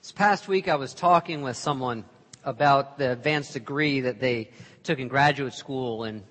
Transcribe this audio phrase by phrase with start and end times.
[0.00, 2.06] This past week, I was talking with someone
[2.42, 4.48] about the advanced degree that they
[4.82, 6.22] took in graduate school, and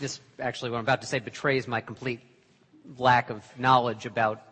[0.00, 2.18] this actually, what I'm about to say, betrays my complete
[2.98, 4.42] lack of knowledge about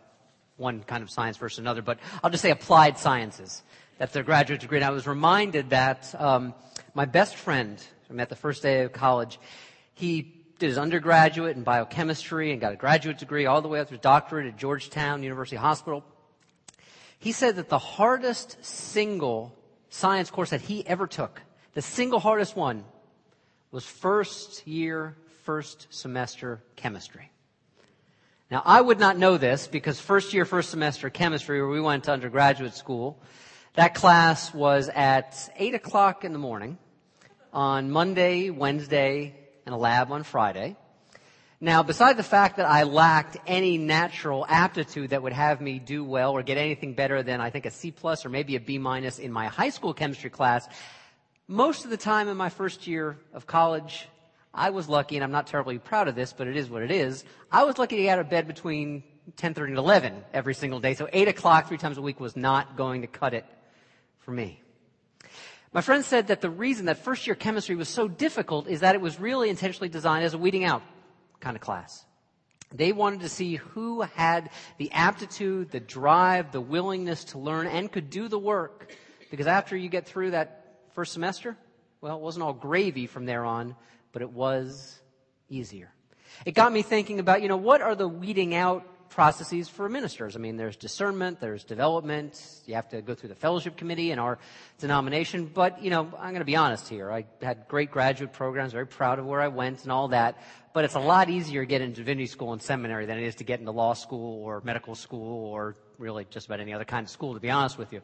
[0.55, 3.61] one kind of science versus another, but I'll just say applied sciences.
[3.97, 4.77] That's their graduate degree.
[4.77, 6.53] And I was reminded that um,
[6.93, 7.77] my best friend,
[8.09, 9.37] I met the first day of college,
[9.95, 10.21] he
[10.59, 13.95] did his undergraduate in biochemistry and got a graduate degree all the way up to
[13.95, 16.05] his doctorate at Georgetown University Hospital.
[17.21, 19.55] He said that the hardest single
[19.89, 21.39] science course that he ever took,
[21.73, 22.83] the single hardest one,
[23.71, 27.29] was first year, first semester chemistry.
[28.49, 32.05] Now, I would not know this because first year, first semester chemistry, where we went
[32.05, 33.21] to undergraduate school,
[33.75, 36.79] that class was at 8 o'clock in the morning
[37.53, 39.35] on Monday, Wednesday,
[39.67, 40.75] and a lab on Friday.
[41.63, 46.03] Now, beside the fact that I lacked any natural aptitude that would have me do
[46.03, 48.79] well or get anything better than I think a C plus or maybe a B
[48.79, 50.67] minus in my high school chemistry class,
[51.47, 54.07] most of the time in my first year of college,
[54.51, 56.89] I was lucky, and I'm not terribly proud of this, but it is what it
[56.89, 57.23] is.
[57.51, 59.03] I was lucky to get out of bed between
[59.37, 62.75] 10:30 and 11 every single day, so 8 o'clock three times a week was not
[62.75, 63.45] going to cut it
[64.17, 64.63] for me.
[65.73, 68.95] My friend said that the reason that first year chemistry was so difficult is that
[68.95, 70.81] it was really intentionally designed as a weeding out
[71.41, 72.05] kind of class.
[72.73, 77.91] They wanted to see who had the aptitude, the drive, the willingness to learn and
[77.91, 78.95] could do the work.
[79.29, 81.57] Because after you get through that first semester,
[81.99, 83.75] well, it wasn't all gravy from there on,
[84.13, 84.99] but it was
[85.49, 85.91] easier.
[86.45, 90.35] It got me thinking about, you know, what are the weeding out processes for ministers.
[90.35, 92.41] I mean, there's discernment, there's development.
[92.65, 94.39] You have to go through the fellowship committee in our
[94.79, 95.45] denomination.
[95.45, 97.11] But, you know, I'm going to be honest here.
[97.11, 100.41] I had great graduate programs, very proud of where I went and all that.
[100.73, 103.35] But it's a lot easier to get into divinity school and seminary than it is
[103.35, 107.03] to get into law school or medical school or really just about any other kind
[107.03, 108.01] of school, to be honest with you.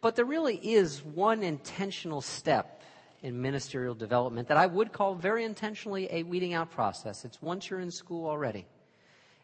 [0.00, 2.82] But there really is one intentional step
[3.22, 7.24] in ministerial development that I would call very intentionally a weeding out process.
[7.24, 8.66] It's once you're in school already.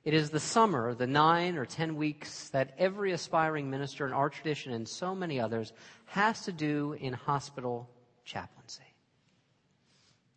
[0.02, 4.30] It is the summer, the nine or ten weeks that every aspiring minister in our
[4.30, 5.74] tradition and so many others
[6.06, 7.90] has to do in hospital
[8.24, 8.82] chaplaincy.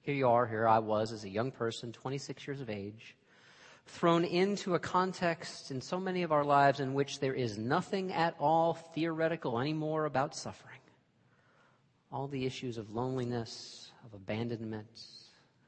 [0.02, 3.16] Here you are, here I was as a young person, 26 years of age,
[3.86, 8.12] thrown into a context in so many of our lives in which there is nothing
[8.12, 10.80] at all theoretical anymore about suffering.
[12.12, 15.02] All the issues of loneliness, of abandonment,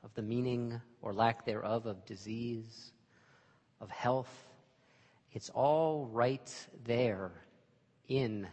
[0.04, 2.92] of the meaning or lack thereof of disease,
[3.82, 4.46] of health.
[5.32, 6.52] It's all right
[6.86, 7.32] there
[8.08, 8.48] in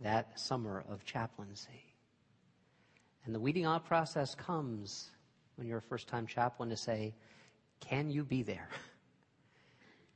[0.00, 1.84] that summer of chaplaincy.
[3.24, 5.10] And the weeding out process comes
[5.56, 7.14] when you're a first time chaplain to say,
[7.80, 8.68] can you be there?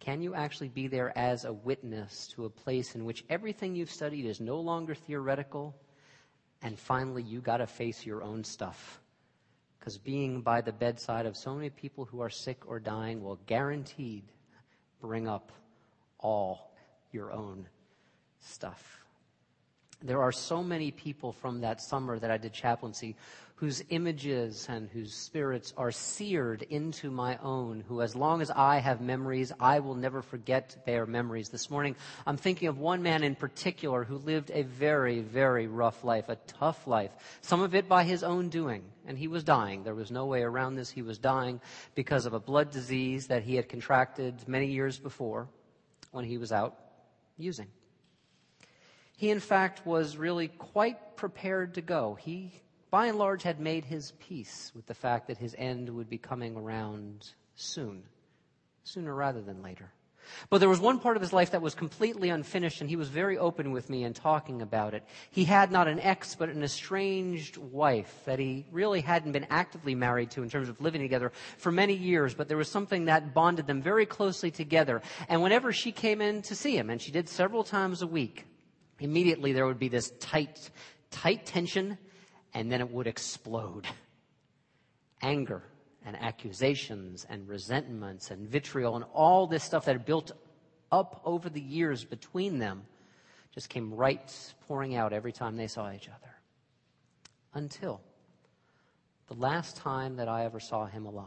[0.00, 3.90] Can you actually be there as a witness to a place in which everything you've
[3.90, 5.74] studied is no longer theoretical?
[6.62, 9.00] And finally, you got to face your own stuff.
[9.78, 13.40] Because being by the bedside of so many people who are sick or dying will
[13.46, 14.24] guaranteed
[15.00, 15.52] bring up
[16.18, 16.70] all
[17.12, 17.66] your own
[18.40, 18.98] stuff.
[20.02, 23.16] There are so many people from that summer that I did chaplaincy
[23.60, 28.78] whose images and whose spirits are seared into my own, who, as long as I
[28.78, 31.48] have memories, I will never forget their memories.
[31.48, 36.04] This morning, I'm thinking of one man in particular who lived a very, very rough
[36.04, 37.10] life, a tough life,
[37.40, 38.84] some of it by his own doing.
[39.08, 39.82] And he was dying.
[39.82, 40.90] There was no way around this.
[40.90, 41.60] He was dying
[41.96, 45.48] because of a blood disease that he had contracted many years before
[46.12, 46.76] when he was out
[47.36, 47.66] using.
[49.16, 52.14] He, in fact, was really quite prepared to go.
[52.14, 52.52] He
[52.90, 56.18] by and large, had made his peace with the fact that his end would be
[56.18, 58.02] coming around soon,
[58.84, 59.90] sooner rather than later.
[60.50, 63.08] But there was one part of his life that was completely unfinished, and he was
[63.08, 65.02] very open with me in talking about it.
[65.30, 69.94] He had not an ex, but an estranged wife that he really hadn't been actively
[69.94, 73.34] married to in terms of living together for many years, but there was something that
[73.34, 75.02] bonded them very closely together.
[75.28, 78.46] And whenever she came in to see him, and she did several times a week,
[79.00, 80.70] immediately there would be this tight,
[81.10, 81.98] tight tension
[82.54, 83.86] and then it would explode.
[85.22, 85.62] Anger
[86.04, 90.32] and accusations and resentments and vitriol and all this stuff that had built
[90.90, 92.82] up over the years between them
[93.52, 96.34] just came right pouring out every time they saw each other.
[97.54, 98.00] Until
[99.28, 101.26] the last time that I ever saw him alive.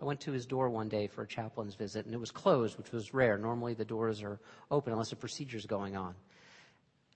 [0.00, 2.76] I went to his door one day for a chaplain's visit, and it was closed,
[2.76, 3.38] which was rare.
[3.38, 4.38] Normally the doors are
[4.70, 6.14] open unless a procedure's going on.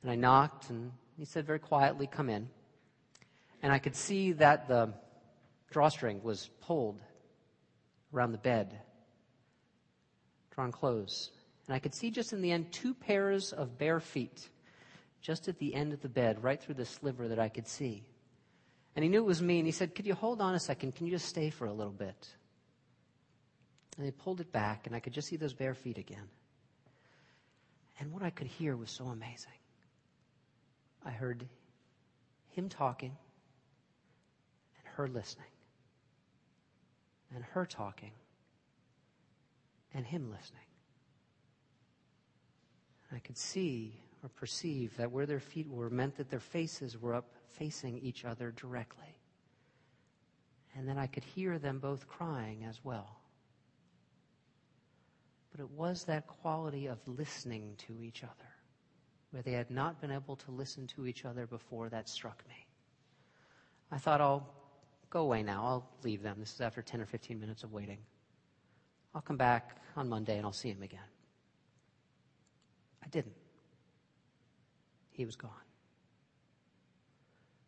[0.03, 2.49] And I knocked, and he said very quietly, Come in.
[3.63, 4.95] And I could see that the
[5.71, 7.01] drawstring was pulled
[8.15, 8.79] around the bed,
[10.55, 11.31] drawn close.
[11.67, 14.49] And I could see just in the end two pairs of bare feet,
[15.21, 18.05] just at the end of the bed, right through the sliver that I could see.
[18.95, 20.95] And he knew it was me, and he said, Could you hold on a second?
[20.95, 22.29] Can you just stay for a little bit?
[23.97, 26.29] And they pulled it back, and I could just see those bare feet again.
[27.99, 29.51] And what I could hear was so amazing.
[31.05, 31.47] I heard
[32.49, 33.17] him talking
[34.77, 35.47] and her listening,
[37.35, 38.13] and her talking
[39.95, 40.61] and him listening.
[43.13, 47.15] I could see or perceive that where their feet were meant that their faces were
[47.15, 49.17] up facing each other directly.
[50.77, 53.21] And then I could hear them both crying as well.
[55.51, 58.53] But it was that quality of listening to each other,
[59.31, 62.67] where they had not been able to listen to each other before, that struck me.
[63.91, 64.49] I thought, I'll
[65.11, 65.65] go away now.
[65.65, 66.37] I'll leave them.
[66.39, 67.99] This is after 10 or 15 minutes of waiting.
[69.15, 71.01] I'll come back on Monday and I'll see him again.
[73.03, 73.35] I didn't.
[75.11, 75.51] He was gone.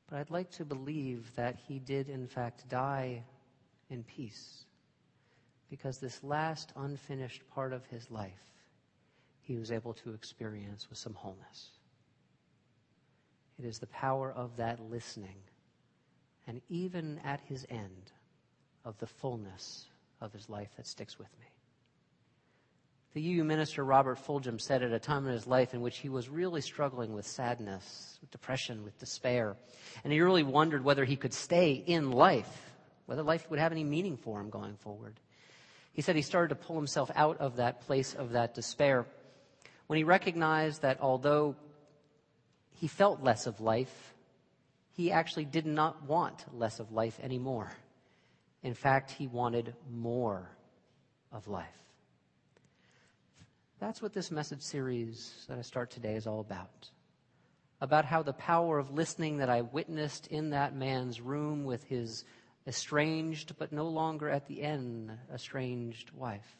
[0.09, 3.25] But I'd like to believe that he did, in fact, die
[3.89, 4.65] in peace.
[5.71, 8.51] Because this last unfinished part of his life,
[9.51, 11.71] he was able to experience with some wholeness.
[13.59, 15.39] It is the power of that listening,
[16.47, 18.13] and even at his end,
[18.85, 19.87] of the fullness
[20.21, 21.47] of his life that sticks with me.
[23.15, 26.09] The UU minister Robert Fulghum said at a time in his life in which he
[26.09, 29.57] was really struggling with sadness, with depression, with despair,
[30.05, 32.71] and he really wondered whether he could stay in life,
[33.07, 35.19] whether life would have any meaning for him going forward.
[35.93, 39.07] He said he started to pull himself out of that place of that despair
[39.91, 41.57] when he recognized that although
[42.77, 44.15] he felt less of life,
[44.93, 47.73] he actually did not want less of life anymore.
[48.63, 50.49] In fact, he wanted more
[51.33, 51.67] of life.
[53.81, 56.89] That's what this message series that I start today is all about.
[57.81, 62.25] About how the power of listening that I witnessed in that man's room with his
[62.65, 66.60] estranged, but no longer at the end, estranged wife.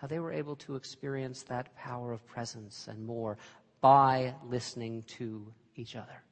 [0.00, 3.36] How they were able to experience that power of presence and more
[3.80, 6.22] by listening to each other.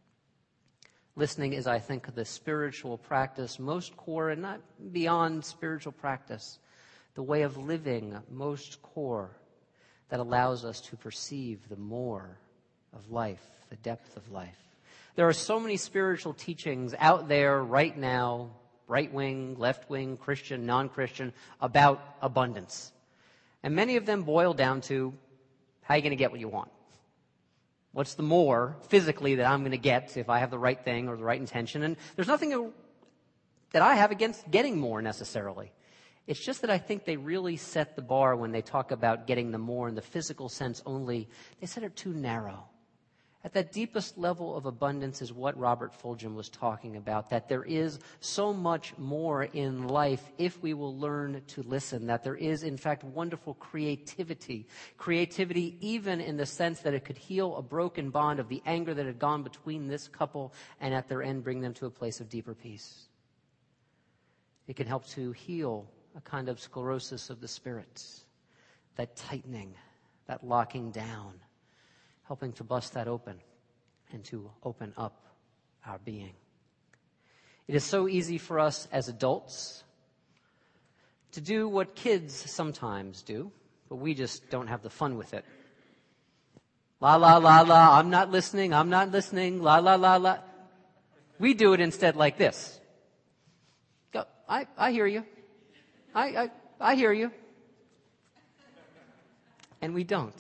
[1.16, 4.60] Listening is, I think, the spiritual practice most core and not
[4.92, 6.58] beyond spiritual practice,
[7.14, 9.30] the way of living most core
[10.10, 12.38] that allows us to perceive the more
[12.92, 14.58] of life, the depth of life.
[15.16, 18.50] There are so many spiritual teachings out there right now,
[18.86, 22.92] right wing, left wing, Christian, non Christian, about abundance.
[23.66, 25.12] And many of them boil down to
[25.82, 26.70] how are you going to get what you want?
[27.90, 31.08] What's the more physically that I'm going to get if I have the right thing
[31.08, 31.82] or the right intention?
[31.82, 32.70] And there's nothing
[33.72, 35.72] that I have against getting more necessarily.
[36.28, 39.50] It's just that I think they really set the bar when they talk about getting
[39.50, 41.28] the more in the physical sense only.
[41.60, 42.68] They set it too narrow.
[43.46, 47.62] At that deepest level of abundance is what Robert Fulghum was talking about, that there
[47.62, 52.64] is so much more in life if we will learn to listen, that there is,
[52.64, 54.66] in fact, wonderful creativity.
[54.98, 58.92] Creativity, even in the sense that it could heal a broken bond of the anger
[58.94, 62.18] that had gone between this couple and at their end bring them to a place
[62.18, 63.06] of deeper peace.
[64.66, 68.24] It can help to heal a kind of sclerosis of the spirits,
[68.96, 69.72] that tightening,
[70.26, 71.34] that locking down,
[72.26, 73.38] helping to bust that open
[74.12, 75.14] and to open up
[75.86, 76.32] our being.
[77.68, 79.84] It is so easy for us as adults
[81.32, 83.50] to do what kids sometimes do,
[83.88, 85.44] but we just don't have the fun with it.
[87.00, 90.38] La la la la, I'm not listening, I'm not listening, la la la la.
[91.38, 92.80] We do it instead like this.
[94.12, 95.24] Go, I, I hear you.
[96.14, 97.30] I, I, I hear you.
[99.82, 100.34] And we don't.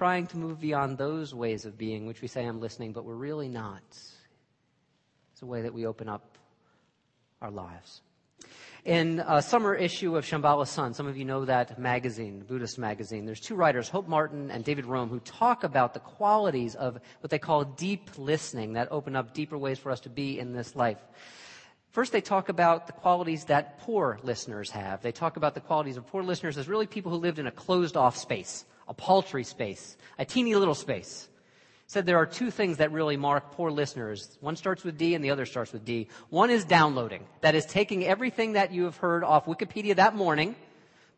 [0.00, 3.12] Trying to move beyond those ways of being, which we say I'm listening, but we're
[3.12, 3.82] really not.
[3.90, 6.38] It's a way that we open up
[7.42, 8.00] our lives.
[8.86, 13.26] In a summer issue of Shambhala Sun, some of you know that magazine, Buddhist magazine,
[13.26, 17.28] there's two writers, Hope Martin and David Rome, who talk about the qualities of what
[17.28, 20.74] they call deep listening that open up deeper ways for us to be in this
[20.74, 20.96] life.
[21.90, 25.02] First, they talk about the qualities that poor listeners have.
[25.02, 27.52] They talk about the qualities of poor listeners as really people who lived in a
[27.52, 31.28] closed off space, a paltry space, a teeny little space.
[31.86, 34.36] Said there are two things that really mark poor listeners.
[34.40, 36.08] One starts with D and the other starts with D.
[36.28, 37.24] One is downloading.
[37.40, 40.56] That is taking everything that you have heard off Wikipedia that morning,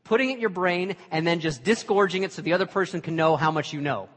[0.05, 3.17] putting it in your brain, and then just disgorging it so the other person can
[3.17, 4.09] know how much you know.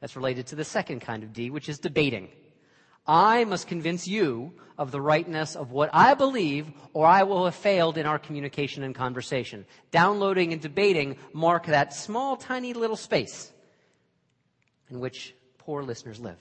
[0.00, 2.28] That's related to the second kind of D, which is debating.
[3.06, 7.54] I must convince you of the rightness of what I believe, or I will have
[7.54, 9.66] failed in our communication and conversation.
[9.90, 13.52] Downloading and debating mark that small, tiny little space
[14.88, 16.38] in which poor listeners live.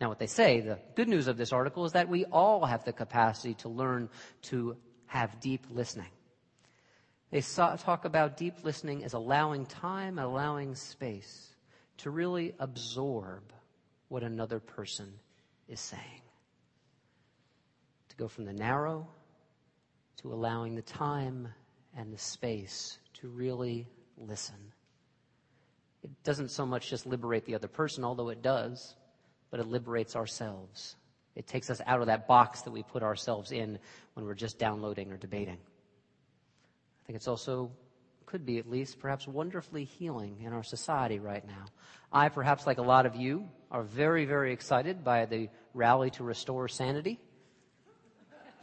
[0.00, 2.84] Now, what they say, the good news of this article is that we all have
[2.84, 4.08] the capacity to learn
[4.42, 6.10] to have deep listening.
[7.30, 11.54] They talk about deep listening as allowing time, allowing space
[11.98, 13.52] to really absorb
[14.08, 15.12] what another person
[15.68, 16.22] is saying.
[18.10, 19.08] To go from the narrow
[20.24, 21.48] to allowing the time
[21.96, 24.56] and the space to really listen.
[26.02, 28.94] It doesn't so much just liberate the other person, although it does,
[29.50, 30.96] but it liberates ourselves.
[31.34, 33.78] It takes us out of that box that we put ourselves in
[34.14, 35.58] when we're just downloading or debating.
[35.58, 37.70] I think it's also
[38.26, 41.64] could be at least perhaps wonderfully healing in our society right now.
[42.12, 46.24] I, perhaps like a lot of you, are very, very excited by the rally to
[46.24, 47.18] restore sanity.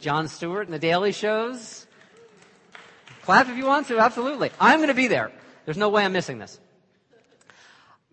[0.00, 1.86] Jon Stewart and the Daily Shows.
[3.22, 4.50] Clap if you want to, absolutely.
[4.58, 5.30] I'm going to be there.
[5.64, 6.58] There's no way I'm missing this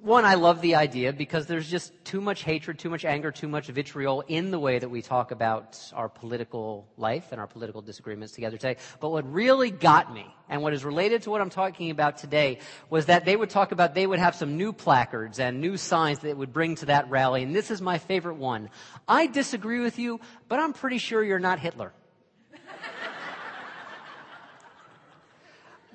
[0.02, 3.50] one, I love the idea because there's just too much hatred, too much anger, too
[3.50, 7.82] much vitriol in the way that we talk about our political life and our political
[7.82, 8.78] disagreements together today.
[9.02, 12.60] But what really got me, and what is related to what I'm talking about today,
[12.90, 16.20] was that they would talk about they would have some new placards and new signs
[16.20, 17.44] that would bring to that rally.
[17.44, 18.70] And this is my favorite one.
[19.06, 21.92] I disagree with you, but I'm pretty sure you're not Hitler.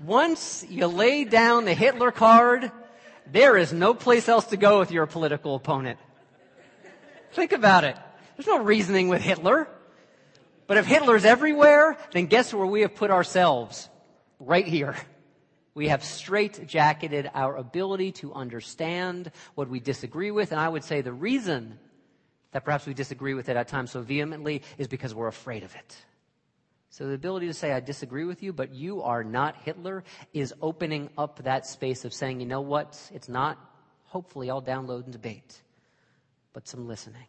[0.05, 2.71] Once you lay down the Hitler card,
[3.31, 5.99] there is no place else to go with your political opponent.
[7.33, 7.97] Think about it.
[8.37, 9.69] There's no reasoning with Hitler.
[10.67, 13.89] But if Hitler's everywhere, then guess where we have put ourselves?
[14.39, 14.97] Right here.
[15.75, 20.53] We have straight jacketed our ability to understand what we disagree with.
[20.53, 21.79] And I would say the reason
[22.53, 25.75] that perhaps we disagree with it at times so vehemently is because we're afraid of
[25.75, 25.97] it.
[26.95, 30.55] So the ability to say, I disagree with you, but you are not Hitler is
[30.63, 32.97] opening up that space of saying, you know what?
[33.13, 33.59] It's not,
[34.05, 35.61] hopefully, all download and debate,
[36.53, 37.27] but some listening.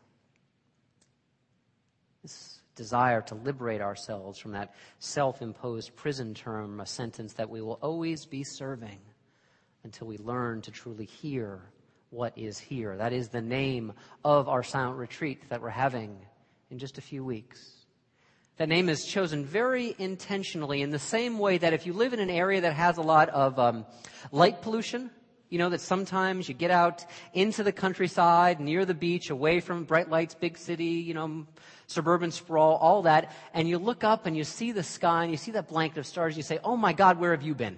[2.22, 7.60] This desire to liberate ourselves from that self imposed prison term, a sentence that we
[7.60, 9.00] will always be serving
[9.84, 11.60] until we learn to truly hear
[12.12, 12.96] what is here.
[12.98, 13.94] That is the name
[14.24, 16.20] of our silent retreat that we're having
[16.70, 17.85] in just a few weeks.
[18.58, 22.22] That name is chosen very intentionally in the same way that if you live in
[22.22, 23.86] an area that has a lot of um,
[24.32, 25.12] light pollution,
[25.50, 29.84] you know that sometimes you get out into the countryside, near the beach, away from
[29.84, 31.46] bright lights, big city, you know,
[31.88, 35.38] suburban sprawl, all that, and you look up and you see the sky and you
[35.38, 37.78] see that blanket of stars, and you say, oh my God, where have you been?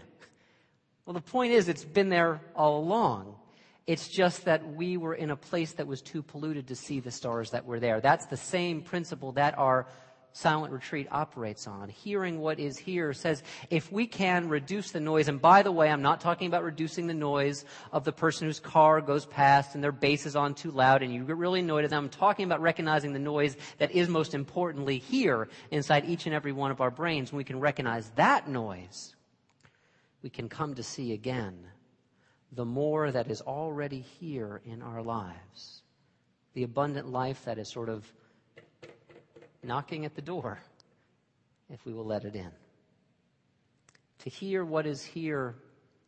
[1.05, 3.35] Well, the point is, it's been there all along.
[3.87, 7.09] It's just that we were in a place that was too polluted to see the
[7.09, 7.99] stars that were there.
[7.99, 9.87] That's the same principle that our
[10.37, 11.89] silent retreat operates on.
[11.89, 13.41] Hearing what is here says
[13.71, 17.07] if we can reduce the noise, and by the way, I'm not talking about reducing
[17.07, 20.69] the noise of the person whose car goes past and their bass is on too
[20.69, 22.05] loud and you get really annoyed at them.
[22.05, 26.51] I'm talking about recognizing the noise that is most importantly here inside each and every
[26.51, 27.31] one of our brains.
[27.31, 29.15] When we can recognize that noise,
[30.21, 31.57] we can come to see again
[32.51, 35.81] the more that is already here in our lives.
[36.53, 38.11] The abundant life that is sort of
[39.67, 40.59] knocking at the door
[41.69, 42.51] if we will let it in.
[44.19, 45.55] To hear what is here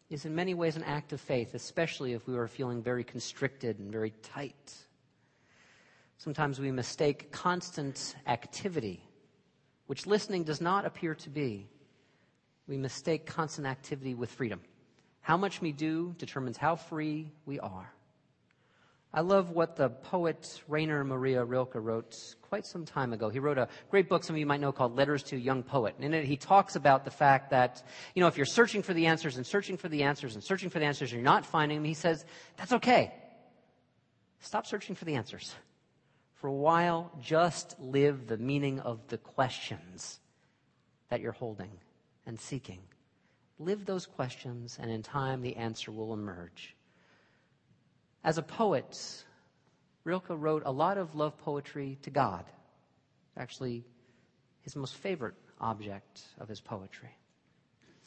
[0.10, 3.78] is in many ways an act of faith, especially if we are feeling very constricted
[3.78, 4.74] and very tight.
[6.18, 9.04] Sometimes we mistake constant activity,
[9.88, 11.70] which listening does not appear to be.
[12.68, 14.62] We mistake constant activity with freedom.
[15.22, 17.94] How much we do determines how free we are.
[19.12, 23.30] I love what the poet Rainer Maria Rilke wrote quite some time ago.
[23.30, 25.64] He wrote a great book some of you might know called Letters to a Young
[25.64, 25.96] Poet.
[25.96, 27.82] And in it, he talks about the fact that,
[28.14, 30.70] you know, if you're searching for the answers and searching for the answers and searching
[30.70, 32.24] for the answers and you're not finding them, he says,
[32.56, 33.12] that's okay.
[34.42, 35.56] Stop searching for the answers.
[36.36, 40.20] For a while, just live the meaning of the questions
[41.10, 41.72] that you're holding
[42.28, 42.80] and seeking.
[43.58, 46.76] Live those questions, and in time, the answer will emerge.
[48.24, 49.24] As a poet,
[50.04, 52.46] Rilke wrote a lot of love poetry to God.
[53.38, 53.86] Actually,
[54.62, 57.10] his most favorite object of his poetry.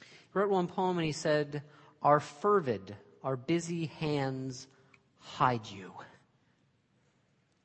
[0.01, 1.63] He wrote one poem and he said,
[2.03, 4.67] Our fervid, our busy hands
[5.19, 5.93] hide you.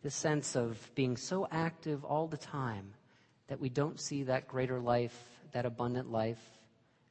[0.04, 2.94] This sense of being so active all the time
[3.48, 5.18] that we don't see that greater life,
[5.52, 6.42] that abundant life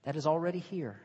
[0.05, 1.01] that is already here.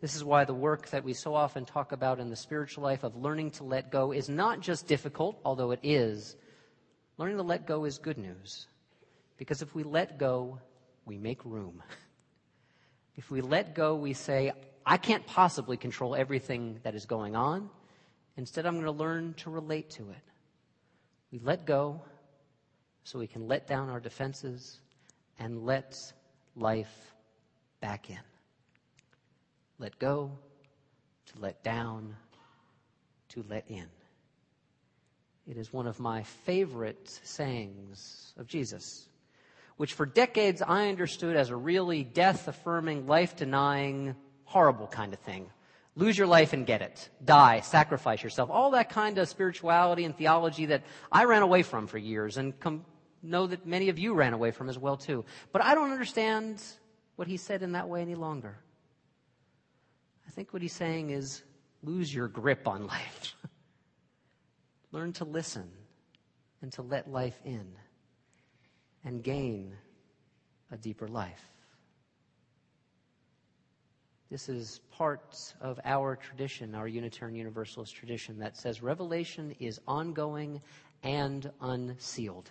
[0.00, 3.02] This is why the work that we so often talk about in the spiritual life
[3.02, 6.36] of learning to let go is not just difficult, although it is,
[7.18, 8.66] Learning to let go is good news.
[9.38, 10.58] Because if we let go,
[11.04, 11.82] we make room.
[13.18, 14.52] If we let go, we say,
[14.84, 17.70] I can't possibly control everything that is going on.
[18.36, 20.22] Instead, I'm going to learn to relate to it.
[21.32, 22.02] We let go
[23.04, 24.80] so we can let down our defenses
[25.38, 26.12] and let
[26.56, 27.14] life
[27.80, 28.20] back in.
[29.78, 30.32] Let go,
[31.26, 32.16] to let down,
[33.30, 33.88] to let in.
[35.46, 39.08] It is one of my favorite sayings of Jesus,
[39.76, 45.20] which for decades I understood as a really death affirming, life denying, horrible kind of
[45.20, 45.50] thing.
[45.94, 47.08] Lose your life and get it.
[47.24, 48.50] Die, sacrifice yourself.
[48.50, 52.58] All that kind of spirituality and theology that I ran away from for years and
[52.60, 52.84] com-
[53.22, 55.24] know that many of you ran away from as well too.
[55.52, 56.62] But I don't understand
[57.16, 58.58] what he said in that way any longer.
[60.26, 61.42] I think what he's saying is
[61.82, 63.34] lose your grip on life.
[64.92, 65.70] Learn to listen
[66.62, 67.66] and to let life in
[69.04, 69.74] and gain
[70.70, 71.42] a deeper life.
[74.30, 80.60] This is part of our tradition, our Unitarian Universalist tradition, that says revelation is ongoing
[81.04, 82.50] and unsealed.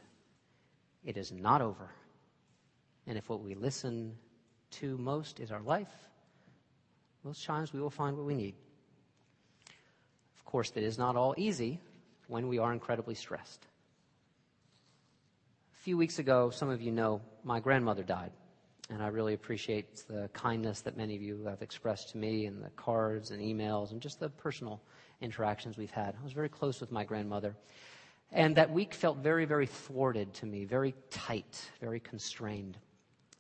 [1.04, 1.90] It is not over.
[3.08, 4.16] And if what we listen
[4.72, 5.92] to most is our life,
[7.26, 8.54] most times we will find what we need.
[10.38, 11.80] Of course, that is not all easy
[12.28, 13.66] when we are incredibly stressed.
[15.74, 18.32] A few weeks ago, some of you know, my grandmother died.
[18.92, 22.64] And I really appreciate the kindness that many of you have expressed to me and
[22.64, 24.80] the cards and emails and just the personal
[25.20, 26.14] interactions we've had.
[26.20, 27.56] I was very close with my grandmother.
[28.32, 32.78] And that week felt very, very thwarted to me, very tight, very constrained.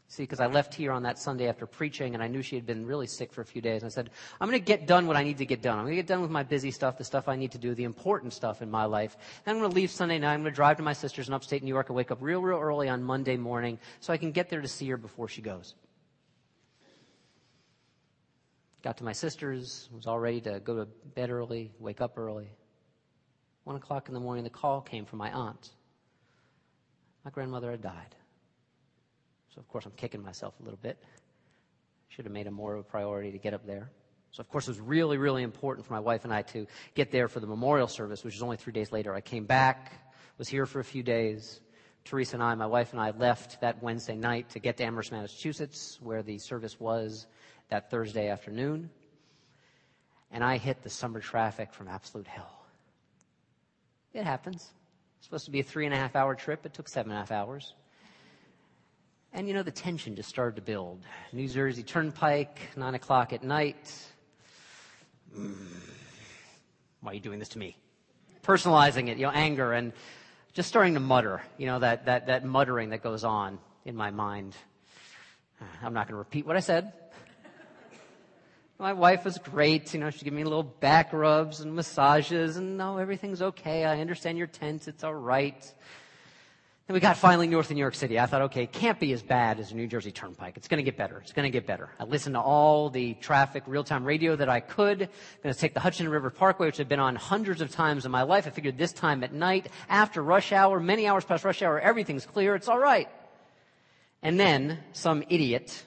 [0.08, 2.66] See, because I left here on that Sunday after preaching and I knew she had
[2.66, 3.82] been really sick for a few days.
[3.82, 5.80] And I said, I'm going to get done what I need to get done.
[5.80, 7.74] I'm going to get done with my busy stuff, the stuff I need to do,
[7.74, 9.18] the important stuff in my life.
[9.44, 10.34] Then I'm going to leave Sunday night.
[10.34, 12.42] I'm going to drive to my sister's in upstate New York and wake up real,
[12.42, 15.42] real early on Monday morning so I can get there to see her before she
[15.42, 15.74] goes.
[18.84, 20.86] Got to my sister's, was all ready to go to
[21.16, 22.51] bed early, wake up early.
[23.64, 25.72] One o'clock in the morning, the call came from my aunt.
[27.24, 28.16] My grandmother had died.
[29.55, 31.01] So, of course, I'm kicking myself a little bit.
[32.09, 33.89] Should have made it more of a priority to get up there.
[34.31, 37.09] So, of course, it was really, really important for my wife and I to get
[37.09, 39.13] there for the memorial service, which was only three days later.
[39.13, 39.94] I came back,
[40.37, 41.61] was here for a few days.
[42.03, 45.13] Teresa and I, my wife and I, left that Wednesday night to get to Amherst,
[45.13, 47.27] Massachusetts, where the service was
[47.70, 48.89] that Thursday afternoon.
[50.31, 52.65] And I hit the summer traffic from absolute hell.
[54.13, 54.70] It happens.
[55.18, 56.65] It's supposed to be a three and a half hour trip.
[56.65, 57.74] It took seven and a half hours.
[59.36, 61.02] And you know, the tension just started to build.
[61.34, 63.94] New Jersey Turnpike, 9 o'clock at night.
[65.38, 65.58] Mm,
[67.02, 67.76] why are you doing this to me?
[68.44, 69.92] Personalizing it, you know, anger and
[70.54, 74.10] just starting to mutter, you know, that, that, that muttering that goes on in my
[74.10, 74.56] mind.
[75.84, 76.94] I'm not going to repeat what I said.
[78.80, 79.94] My wife was great.
[79.94, 83.84] You know, she gave me little back rubs and massages and no, everything's okay.
[83.84, 84.88] I understand you're tense.
[84.88, 85.74] It's all right.
[86.88, 88.20] Then we got finally north of New York City.
[88.20, 90.56] I thought, okay, it can't be as bad as the New Jersey Turnpike.
[90.56, 91.18] It's going to get better.
[91.18, 91.90] It's going to get better.
[92.00, 95.02] I listened to all the traffic real-time radio that I could.
[95.02, 95.10] I'm
[95.42, 98.12] going to take the Hutchinson River Parkway, which I've been on hundreds of times in
[98.12, 98.46] my life.
[98.46, 102.28] I figured this time at night, after rush hour, many hours past rush hour, everything's
[102.28, 102.54] clear.
[102.54, 103.10] It's all right.
[104.22, 105.84] And then some idiot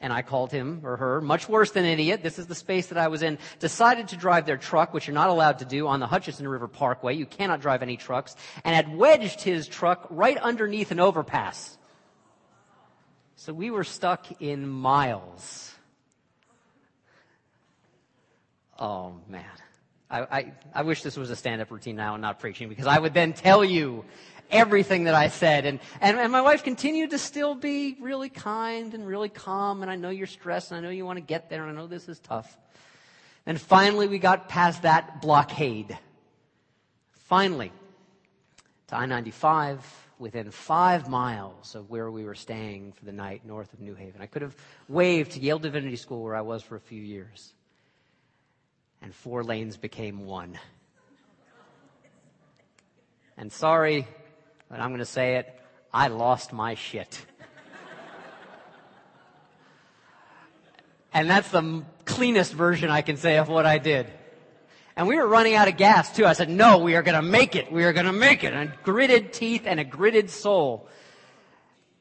[0.00, 2.98] and I called him or her, much worse than idiot, this is the space that
[2.98, 6.00] I was in, decided to drive their truck, which you're not allowed to do on
[6.00, 7.14] the Hutchinson River Parkway.
[7.14, 11.76] You cannot drive any trucks, and had wedged his truck right underneath an overpass.
[13.36, 15.74] So we were stuck in miles.
[18.78, 19.44] Oh man.
[20.10, 22.98] I, I, I wish this was a stand-up routine now and not preaching because I
[22.98, 24.04] would then tell you
[24.50, 25.66] everything that I said.
[25.66, 29.82] And, and, and my wife continued to still be really kind and really calm.
[29.82, 31.80] And I know you're stressed and I know you want to get there and I
[31.80, 32.56] know this is tough.
[33.46, 35.96] And finally we got past that blockade.
[37.12, 37.72] Finally,
[38.88, 39.80] to I-95
[40.18, 44.20] within five miles of where we were staying for the night north of New Haven.
[44.20, 44.56] I could have
[44.88, 47.52] waved to Yale Divinity School where I was for a few years.
[49.00, 50.58] And four lanes became one.
[53.36, 54.08] And sorry,
[54.68, 55.60] but I'm going to say it,
[55.92, 57.24] I lost my shit.
[61.12, 64.06] and that's the cleanest version I can say of what I did.
[64.96, 66.26] And we were running out of gas too.
[66.26, 67.70] I said, no, we are going to make it.
[67.70, 68.52] We are going to make it.
[68.52, 70.88] And gritted teeth and a gritted soul.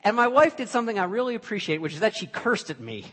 [0.04, 3.06] And my wife did something I really appreciate, which is that she cursed at me.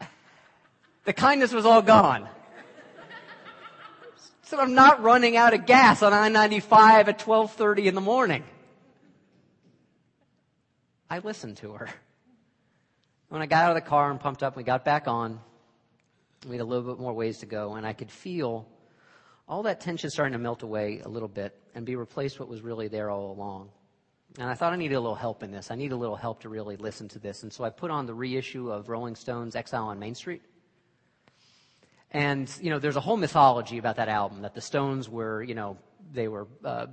[1.04, 2.28] the kindness was all gone.
[4.48, 8.42] Said, I'm not running out of gas on I-95 at 1230 in the morning.
[11.10, 11.90] I listened to her.
[13.28, 15.38] When I got out of the car and pumped up, and we got back on.
[16.46, 18.66] We had a little bit more ways to go, and I could feel
[19.46, 22.62] all that tension starting to melt away a little bit and be replaced what was
[22.62, 23.68] really there all along.
[24.38, 25.70] And I thought I needed a little help in this.
[25.70, 27.42] I need a little help to really listen to this.
[27.42, 30.40] And so I put on the reissue of Rolling Stone's Exile on Main Street.
[32.10, 35.54] And, you know, there's a whole mythology about that album that the Stones were, you
[35.54, 35.76] know,
[36.12, 36.86] they were uh,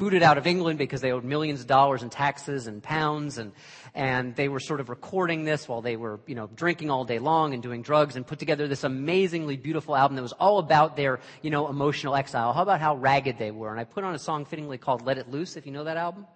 [0.00, 3.52] booted out of England because they owed millions of dollars in taxes and pounds and,
[3.94, 7.18] and they were sort of recording this while they were, you know, drinking all day
[7.18, 10.96] long and doing drugs and put together this amazingly beautiful album that was all about
[10.96, 12.52] their, you know, emotional exile.
[12.52, 13.70] How about how ragged they were?
[13.70, 15.98] And I put on a song fittingly called Let It Loose, if you know that
[15.98, 16.26] album.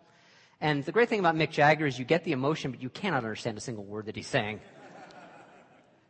[0.61, 3.19] And the great thing about Mick Jagger is you get the emotion, but you cannot
[3.19, 4.61] understand a single word that he's saying.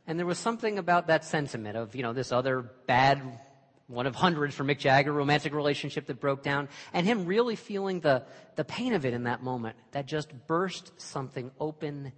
[0.07, 3.41] And there was something about that sentiment of, you know, this other bad
[3.87, 8.01] one of hundreds for Mick Jagger, romantic relationship that broke down, and him really feeling
[8.01, 8.25] the,
[8.57, 12.13] the pain of it in that moment that just burst something open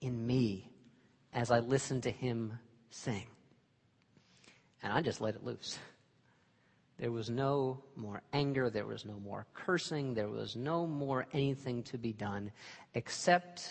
[0.00, 0.68] in me
[1.32, 2.58] as I listened to him
[2.90, 3.26] sing.
[4.82, 5.78] And I just let it loose.
[6.98, 11.82] There was no more anger, there was no more cursing, there was no more anything
[11.84, 12.50] to be done
[12.94, 13.70] except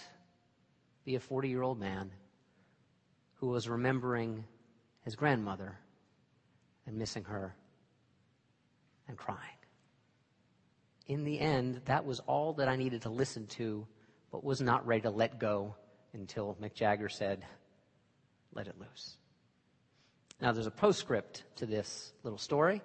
[1.06, 2.12] be a 40 year old man
[3.42, 4.46] who was remembering
[5.04, 5.76] his grandmother
[6.86, 7.56] and missing her
[9.08, 9.40] and crying.
[11.08, 13.86] In the end, that was all that I needed to listen to,
[14.32, 15.76] but was not ready to let go
[16.14, 17.44] until Mick Jagger said,
[18.54, 19.18] let it loose.
[20.40, 22.82] Now, there's a postscript to this little story,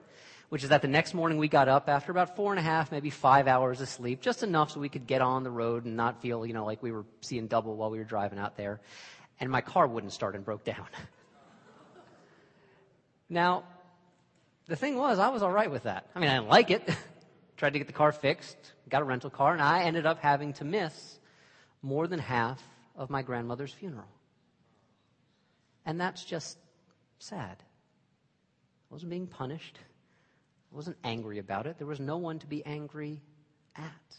[0.48, 2.90] which is that the next morning we got up after about four and a half,
[2.90, 5.96] maybe five hours of sleep, just enough so we could get on the road and
[5.96, 8.80] not feel, you know, like we were seeing double while we were driving out there.
[9.40, 10.86] And my car wouldn't start and broke down.
[13.28, 13.64] now,
[14.66, 16.08] the thing was, I was all right with that.
[16.14, 16.88] I mean, I didn't like it.
[17.56, 18.56] Tried to get the car fixed,
[18.88, 21.18] got a rental car, and I ended up having to miss
[21.82, 22.62] more than half
[22.96, 24.08] of my grandmother's funeral.
[25.84, 26.58] And that's just
[27.18, 27.56] sad.
[28.90, 29.78] I wasn't being punished.
[30.72, 31.78] I wasn't angry about it.
[31.78, 33.22] There was no one to be angry
[33.76, 34.16] at.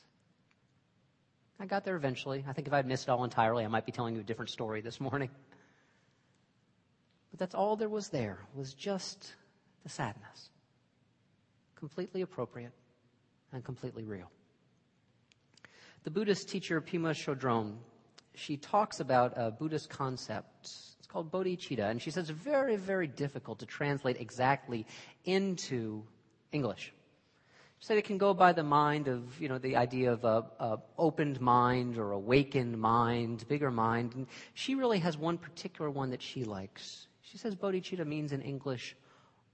[1.60, 2.46] I got there eventually.
[2.48, 4.52] I think if I'd missed it all entirely, I might be telling you a different
[4.52, 5.30] story this morning.
[7.32, 9.34] But that's all there was there, was just
[9.84, 10.50] the sadness.
[11.76, 12.74] Completely appropriate
[13.54, 14.30] and completely real.
[16.04, 17.76] The Buddhist teacher Pema Chodron,
[18.36, 20.70] she talks about a Buddhist concept.
[21.00, 24.86] It's called bodhicitta, and she says it's very, very difficult to translate exactly
[25.26, 26.04] into
[26.52, 26.94] English.
[27.80, 30.80] Said it can go by the mind of, you know, the idea of a, a
[30.98, 34.16] opened mind or awakened mind, bigger mind.
[34.16, 37.08] And she really has one particular one that she likes.
[37.22, 38.96] She says bodhicitta means in English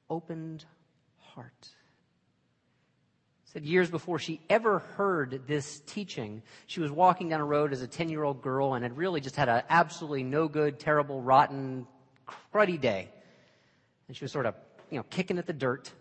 [0.09, 0.63] opened
[1.17, 1.69] heart.
[3.45, 7.83] Said years before she ever heard this teaching, she was walking down a road as
[7.83, 11.21] a 10 year old girl and had really just had an absolutely no good, terrible,
[11.21, 11.85] rotten,
[12.51, 13.09] cruddy day.
[14.07, 14.55] And she was sort of,
[14.89, 15.91] you know, kicking at the dirt.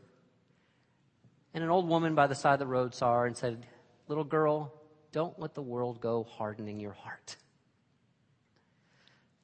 [1.55, 3.67] And an old woman by the side of the road saw her and said,
[4.09, 4.73] Little girl,
[5.13, 7.37] don't let the world go hardening your heart.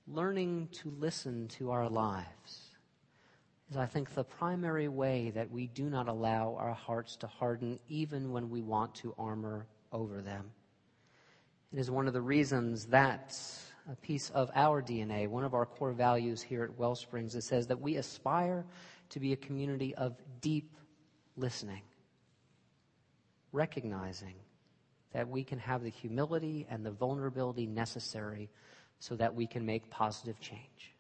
[0.07, 2.71] Learning to listen to our lives
[3.71, 7.79] is, I think, the primary way that we do not allow our hearts to harden
[7.89, 10.51] even when we want to armor over them.
[11.73, 13.39] It is one of the reasons that
[13.91, 17.67] a piece of our DNA, one of our core values here at Wellsprings, it says
[17.67, 18.65] that we aspire
[19.11, 20.77] to be a community of deep
[21.37, 21.83] listening,
[23.53, 24.35] recognizing
[25.13, 28.51] that we can have the humility and the vulnerability necessary
[29.01, 30.95] so that we can make positive change.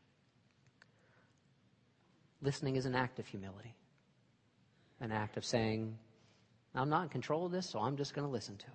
[2.40, 3.74] Listening is an act of humility,
[5.00, 5.96] an act of saying,
[6.74, 8.72] I'm not in control of this, so I'm just going to listen to it.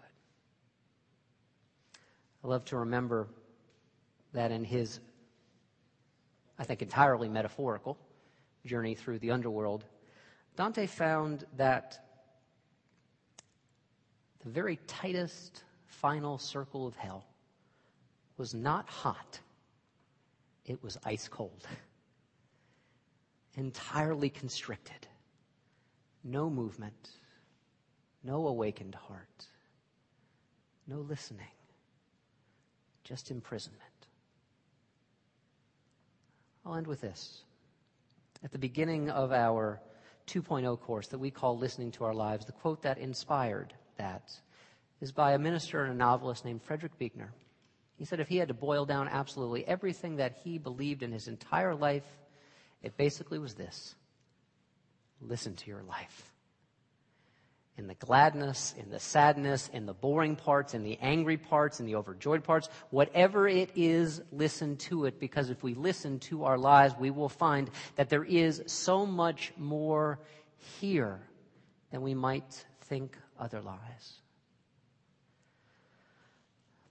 [2.44, 3.28] I love to remember
[4.34, 5.00] that in his,
[6.60, 7.98] I think, entirely metaphorical
[8.66, 9.86] journey through the underworld,
[10.58, 12.03] Dante found that
[14.44, 17.26] the very tightest final circle of hell
[18.38, 19.40] was not hot,
[20.66, 21.68] it was ice cold.
[23.56, 25.08] entirely constricted.
[26.24, 27.10] No movement,
[28.24, 29.46] no awakened heart,
[30.88, 31.46] no listening,
[33.04, 33.82] just imprisonment.
[36.66, 37.44] I'll end with this.
[38.44, 39.82] At the beginning of our
[40.28, 44.32] 2.0 course that we call Listening to Our Lives, the quote that inspired that
[45.02, 47.34] is by a minister and a novelist named Frederick Buechner.
[47.98, 51.28] He said if he had to boil down absolutely everything that he believed in his
[51.28, 52.04] entire life
[52.84, 53.96] it basically was this
[55.22, 56.30] listen to your life.
[57.78, 61.88] in the gladness, in the sadness, in the boring parts, in the angry parts, in
[61.88, 62.70] the overjoyed parts.
[62.92, 67.30] Whatever it is, listen to it because if we listen to our lives, we will
[67.30, 70.20] find that there is so much more
[70.80, 71.20] here
[71.90, 74.13] than we might think otherwise.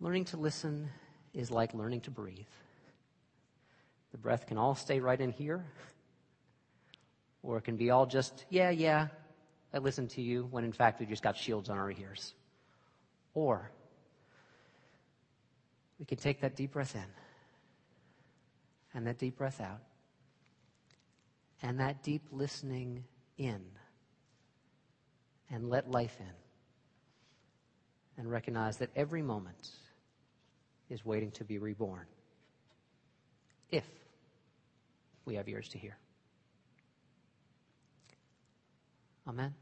[0.00, 0.88] Learning to listen
[1.33, 2.46] is like learning to breathe.
[4.11, 5.64] The breath can all stay right in here,
[7.42, 9.09] or it can be all just, yeah, yeah,
[9.72, 12.35] I listened to you, when in fact we just got shields on our ears.
[13.35, 13.70] Or
[15.98, 17.05] we can take that deep breath in
[18.92, 19.81] and that deep breath out
[21.62, 23.05] and that deep listening
[23.38, 23.62] in
[25.53, 26.33] and let life in
[28.19, 29.71] and recognize that every moment
[30.91, 32.07] is waiting to be reborn
[33.71, 33.85] if
[35.25, 35.97] we have ears to hear.
[39.29, 39.55] Amen.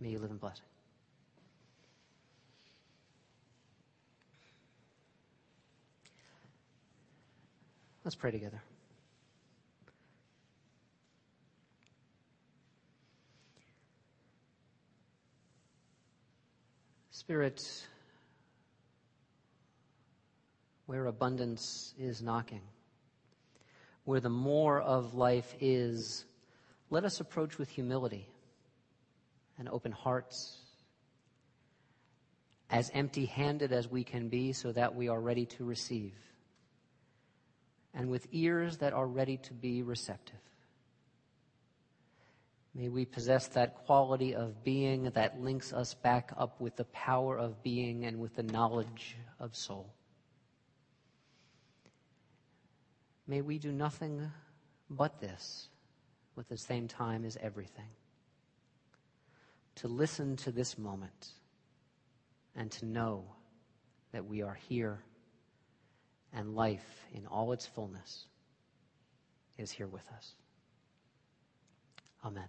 [0.00, 0.64] May you live in blessing.
[8.02, 8.62] Let's pray together.
[17.30, 17.62] Spirit,
[20.86, 22.62] where abundance is knocking,
[24.02, 26.24] where the more of life is,
[26.90, 28.26] let us approach with humility
[29.60, 30.58] and open hearts,
[32.68, 36.16] as empty handed as we can be, so that we are ready to receive,
[37.94, 40.40] and with ears that are ready to be receptive.
[42.74, 47.36] May we possess that quality of being that links us back up with the power
[47.36, 49.92] of being and with the knowledge of soul.
[53.26, 54.30] May we do nothing
[54.88, 55.68] but this
[56.36, 57.88] with the same time as everything.
[59.76, 61.28] To listen to this moment
[62.54, 63.24] and to know
[64.12, 65.00] that we are here
[66.32, 68.26] and life in all its fullness
[69.58, 70.34] is here with us.
[72.24, 72.48] Amen.